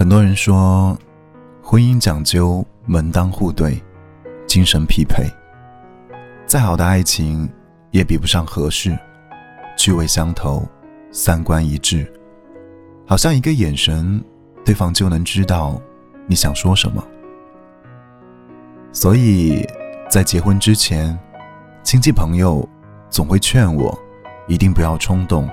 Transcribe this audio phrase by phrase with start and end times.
[0.00, 0.98] 很多人说，
[1.62, 3.78] 婚姻讲究门当户对、
[4.46, 5.26] 精神匹配。
[6.46, 7.46] 再好的爱情，
[7.90, 8.98] 也比不上合适、
[9.76, 10.66] 趣味相投、
[11.12, 12.10] 三观一致。
[13.06, 14.24] 好像一个眼神，
[14.64, 15.78] 对方就能知道
[16.26, 17.06] 你想说什么。
[18.92, 19.68] 所以，
[20.08, 21.14] 在结婚之前，
[21.82, 22.66] 亲戚朋友
[23.10, 23.94] 总会劝我，
[24.48, 25.46] 一定不要冲动，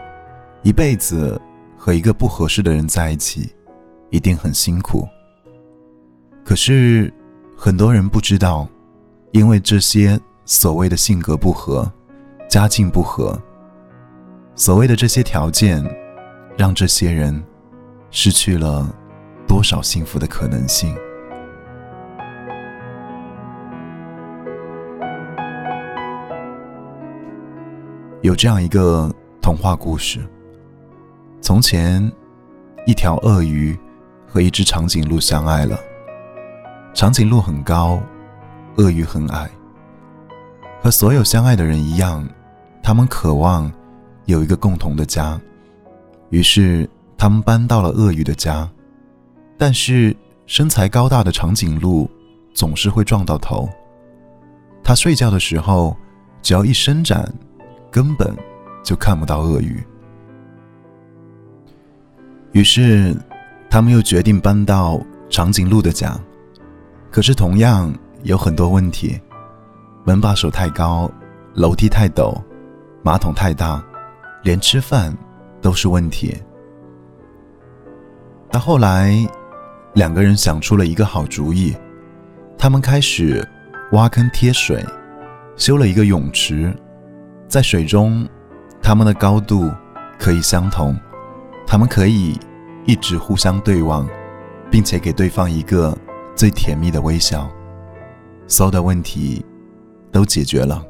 [0.63, 1.37] 一辈子
[1.75, 3.53] 和一个不合适的人在一起。
[4.09, 5.07] 一定很辛苦。
[6.43, 7.13] 可是，
[7.57, 8.67] 很多人不知道，
[9.31, 11.91] 因为这些所谓的性格不合、
[12.49, 13.37] 家境不合，
[14.55, 15.83] 所谓的这些条件，
[16.57, 17.43] 让这些人
[18.11, 18.87] 失去了
[19.45, 20.95] 多少幸福的可能性。
[28.21, 30.25] 有这样一个童话故事：
[31.41, 32.09] 从前，
[32.85, 33.77] 一条鳄鱼。
[34.27, 35.79] 和一只长颈鹿相爱了。
[36.93, 38.01] 长颈鹿很高，
[38.75, 39.49] 鳄鱼很矮。
[40.81, 42.27] 和所有相爱的人一样，
[42.83, 43.71] 他们渴望
[44.25, 45.39] 有一个共同的家。
[46.29, 48.69] 于是，他们搬到了鳄鱼的家。
[49.57, 52.09] 但是，身材高大的长颈鹿
[52.53, 53.69] 总是会撞到头。
[54.83, 55.95] 他睡觉的时候，
[56.41, 57.31] 只要一伸展，
[57.89, 58.35] 根本
[58.83, 59.83] 就看不到鳄鱼。
[62.51, 63.15] 于是。
[63.69, 66.17] 他们又决定搬到长颈鹿的家，
[67.11, 69.19] 可是同样有很多问题：
[70.05, 71.11] 门把手太高，
[71.53, 72.35] 楼梯太陡，
[73.03, 73.83] 马桶太大，
[74.43, 75.15] 连吃饭
[75.61, 76.35] 都是问题。
[78.49, 79.13] 到后来，
[79.93, 81.75] 两个人想出了一个好主意，
[82.57, 83.47] 他们开始
[83.91, 84.83] 挖坑贴水，
[85.57, 86.73] 修了一个泳池，
[87.47, 88.27] 在水中，
[88.81, 89.69] 他们的高度
[90.17, 90.97] 可以相同，
[91.67, 92.39] 他们可以。
[92.87, 94.07] 一直互相对望，
[94.71, 95.95] 并且给对方一个
[96.37, 97.51] 最甜蜜的微笑，
[98.47, 99.45] 所有的问题
[100.09, 100.81] 都解决了。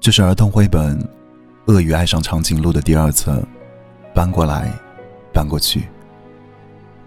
[0.00, 1.00] 这是儿童绘本
[1.66, 3.40] 《鳄鱼爱上长颈鹿》的第二册，
[4.12, 4.70] 搬过来，
[5.32, 5.84] 搬过去，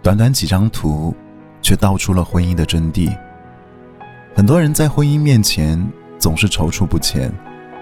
[0.01, 1.13] 短短几张图，
[1.61, 3.13] 却道出了婚姻的真谛。
[4.33, 5.85] 很多人在婚姻面前
[6.17, 7.29] 总是踌躇不前，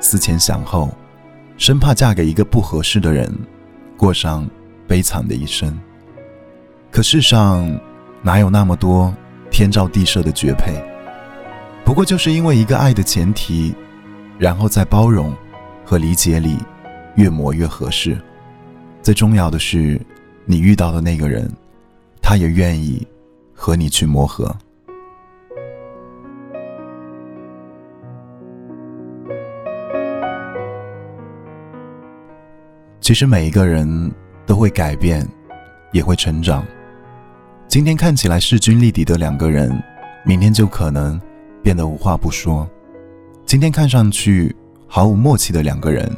[0.01, 0.89] 思前想后。
[1.57, 3.33] 生怕嫁给一个不合适的人，
[3.97, 4.47] 过上
[4.87, 5.77] 悲惨的一生。
[6.91, 7.79] 可世上
[8.21, 9.13] 哪有那么多
[9.49, 10.73] 天造地设的绝配？
[11.85, 13.73] 不过就是因为一个爱的前提，
[14.37, 15.33] 然后在包容
[15.85, 16.57] 和理解里
[17.15, 18.17] 越磨越合适。
[19.01, 20.01] 最重要的是，
[20.45, 21.49] 你遇到的那个人，
[22.21, 23.05] 他也愿意
[23.53, 24.55] 和你去磨合。
[33.05, 34.11] 其实每一个人
[34.47, 35.23] 都会改变，
[35.91, 36.65] 也会成长。
[37.67, 39.79] 今天看起来势均力敌的两个人，
[40.25, 41.21] 明天就可能
[41.61, 42.67] 变得无话不说；
[43.45, 44.55] 今天看上去
[44.87, 46.11] 毫无默契的两个人，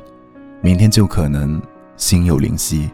[0.62, 1.62] 明天就可能
[1.98, 2.90] 心有灵犀。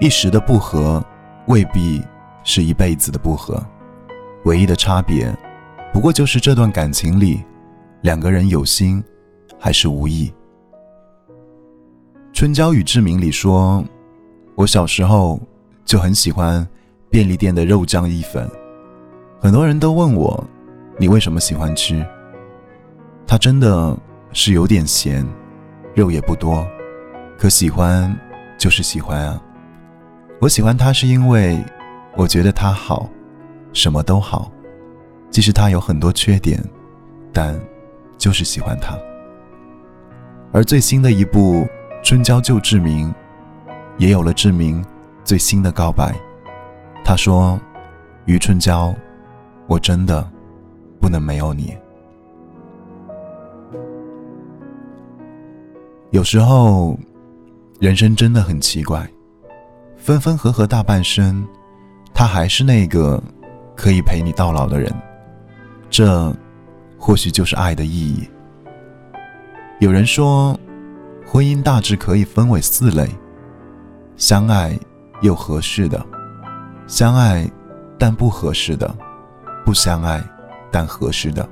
[0.00, 1.04] 一时的不和，
[1.48, 2.02] 未必
[2.44, 3.62] 是一辈子的不和。
[4.44, 5.30] 唯一的差别，
[5.92, 7.44] 不过就是这段感情里，
[8.00, 9.04] 两个人有心，
[9.60, 10.30] 还是无意。
[12.36, 13.82] 《春娇与志明》里说
[14.56, 15.40] ：“我小时候
[15.86, 16.68] 就很喜欢
[17.08, 18.46] 便利店的肉酱意粉，
[19.40, 20.46] 很多人都问我，
[20.98, 22.06] 你为什么喜欢吃？
[23.26, 23.98] 它真的
[24.34, 25.26] 是有点咸，
[25.94, 26.62] 肉也不多，
[27.38, 28.14] 可喜欢
[28.58, 29.42] 就是喜欢啊。
[30.38, 31.58] 我喜欢它是因为
[32.16, 33.08] 我觉得它好，
[33.72, 34.52] 什么都好，
[35.30, 36.62] 即使它有很多缺点，
[37.32, 37.58] 但
[38.18, 38.94] 就是喜欢它。
[40.52, 41.66] 而最新的一部。”
[42.06, 43.12] 春娇救志明，
[43.98, 44.80] 也有了志明
[45.24, 46.14] 最新的告白。
[47.04, 47.58] 他说
[48.26, 48.94] ：“余春娇，
[49.66, 50.24] 我真的
[51.00, 51.76] 不能没有你。”
[56.12, 56.96] 有时候，
[57.80, 59.04] 人生真的很奇怪，
[59.96, 61.44] 分分合合大半生，
[62.14, 63.20] 他还是那个
[63.74, 64.94] 可以陪你到老的人。
[65.90, 66.32] 这，
[66.96, 68.30] 或许就是爱的意义。
[69.80, 70.56] 有人说。
[71.28, 73.10] 婚姻大致可以分为四类：
[74.16, 74.78] 相爱
[75.22, 76.06] 又合适的，
[76.86, 77.50] 相爱
[77.98, 78.94] 但不合适的，
[79.64, 80.22] 不相爱
[80.70, 81.46] 但合适的，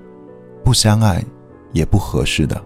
[0.64, 1.22] 不相爱
[1.72, 2.58] 也不合适的。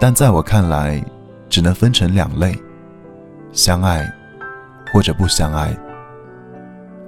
[0.00, 1.02] 但在我看来，
[1.48, 2.58] 只能分成两类：
[3.52, 4.04] 相爱
[4.92, 5.74] 或者不相爱。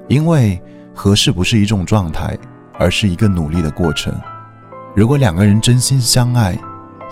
[0.07, 0.63] 因为
[0.95, 2.39] 合适不是一种状态，
[2.79, 4.15] 而是一个努力的过程。
[4.95, 6.57] 如果两个人真心相爱，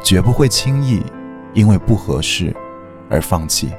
[0.04, 1.02] 绝不会轻易。
[1.54, 2.54] 因为不合适
[3.08, 3.70] 而放弃，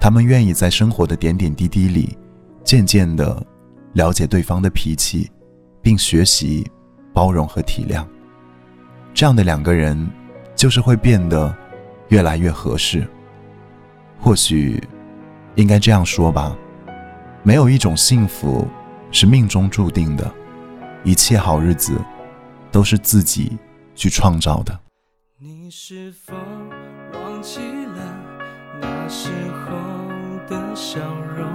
[0.00, 2.16] 他们愿意在生活的点点滴滴里，
[2.62, 3.44] 渐渐的
[3.94, 5.30] 了解对方的脾气，
[5.80, 6.70] 并学习
[7.12, 8.04] 包容和体谅。
[9.14, 10.10] 这样的两个人，
[10.54, 11.56] 就是会变得
[12.08, 13.06] 越来越合适。
[14.18, 14.82] 或许，
[15.54, 16.56] 应该这样说吧：
[17.42, 18.66] 没有一种幸福
[19.10, 20.30] 是命中注定的，
[21.02, 21.98] 一切好日子
[22.72, 23.56] 都是自己
[23.94, 24.80] 去创造的。
[25.38, 26.34] 你是否
[27.44, 28.00] 忘记了
[28.80, 29.76] 那时候
[30.48, 30.98] 的笑
[31.36, 31.46] 容？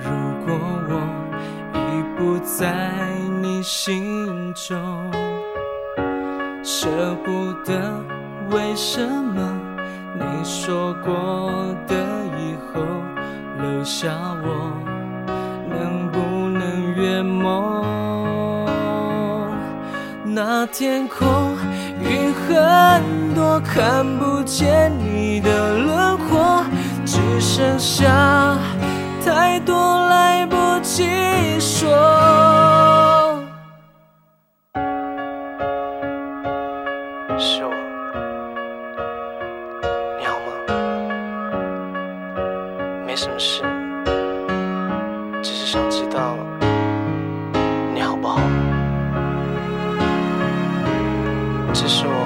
[0.00, 0.08] 如
[0.46, 0.58] 果
[0.88, 0.92] 我
[1.74, 4.80] 已不在你心中，
[6.64, 6.88] 舍
[7.22, 8.02] 不得，
[8.50, 9.60] 为什么？
[10.14, 11.94] 你说过的
[12.38, 12.80] 以后
[13.60, 14.08] 留下
[14.42, 14.72] 我，
[15.68, 16.18] 能不
[16.58, 17.84] 能圆梦？
[20.24, 21.54] 那天空
[22.00, 22.56] 云很
[23.60, 26.64] 看不见你的轮廓，
[27.04, 28.56] 只剩下
[29.24, 31.04] 太多来不及
[31.58, 31.88] 说。
[37.38, 37.72] 是我，
[40.18, 40.46] 你好吗
[43.06, 43.62] 没什么事，
[45.42, 46.36] 只是想知道
[47.94, 48.40] 你好不好。
[51.72, 52.17] 这是我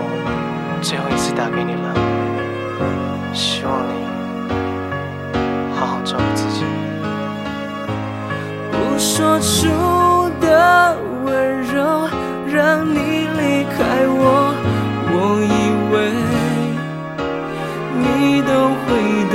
[0.83, 1.95] 最后一次打给你了，
[3.33, 3.93] 希望你
[5.75, 6.65] 好好照顾自己。
[8.73, 9.69] 不说出
[10.41, 12.09] 的温柔，
[12.49, 14.53] 让你离开我，
[15.09, 15.15] 我
[15.47, 15.51] 以
[15.93, 15.95] 为
[17.97, 18.51] 你都
[18.83, 18.91] 会
[19.31, 19.35] 懂。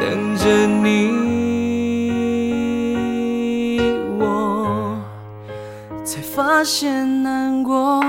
[0.00, 0.04] 等
[0.36, 0.88] 着你，
[4.18, 4.24] 我
[6.02, 8.02] 才发现难过。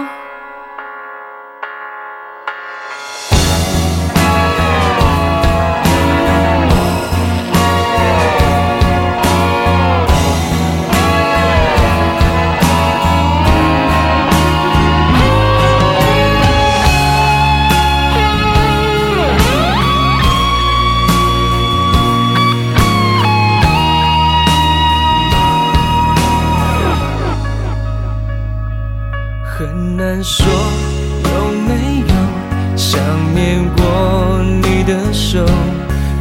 [35.17, 35.43] 手，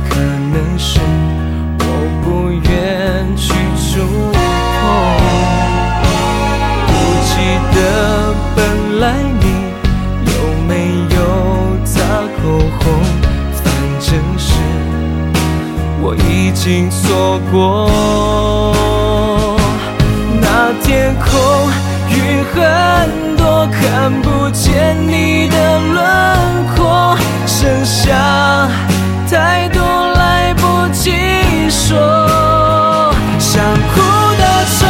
[0.08, 0.98] 可能是
[1.80, 1.84] 我
[2.24, 4.00] 不愿去触
[4.32, 4.82] 碰。
[6.88, 6.90] 不
[7.26, 7.30] 记
[7.74, 7.76] 得
[8.56, 8.58] 本
[8.98, 9.04] 来
[9.42, 9.44] 你
[10.32, 10.34] 有
[10.66, 10.70] 没
[11.14, 11.16] 有
[11.84, 11.92] 擦
[12.40, 12.40] 口
[12.80, 12.82] 红，
[13.62, 13.62] 反
[14.00, 14.08] 正
[14.38, 14.48] 是
[16.00, 17.54] 我已经错过。
[20.40, 21.28] 那天空
[22.44, 23.46] 很多。
[23.68, 27.16] 看不见你的轮廓，
[27.46, 28.68] 剩下
[29.28, 29.82] 太多
[30.14, 31.10] 来不及
[31.68, 31.96] 说。
[33.38, 34.00] 想哭
[34.38, 34.44] 的
[34.78, 34.88] 冲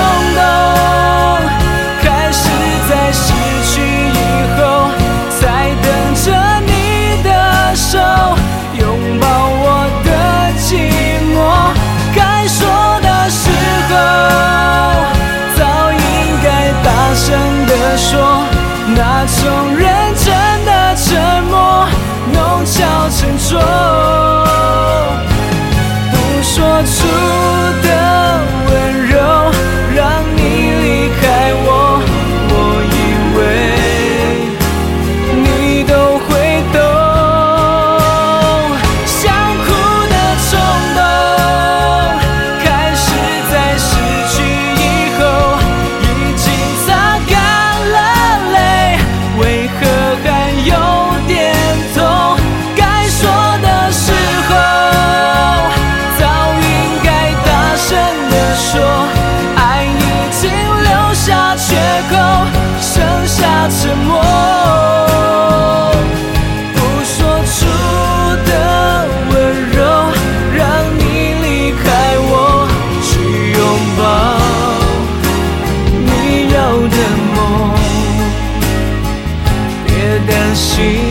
[58.68, 58.82] 说
[59.54, 61.76] 爱已经留下缺
[62.10, 62.14] 口
[62.80, 62.94] 剩
[63.28, 64.20] 下沉默
[66.74, 67.14] 不说
[67.46, 67.56] 出
[68.44, 68.50] 的
[69.30, 69.34] 温
[69.70, 69.78] 柔
[70.52, 70.58] 让
[70.98, 71.00] 你
[71.44, 71.46] 离
[71.78, 71.84] 开
[72.18, 72.28] 我
[73.04, 73.06] 去
[73.52, 73.60] 拥
[73.96, 74.00] 抱
[76.04, 76.10] 你
[76.52, 76.56] 要
[76.88, 76.96] 的
[77.36, 77.36] 梦
[79.86, 79.88] 别
[80.26, 81.05] 担心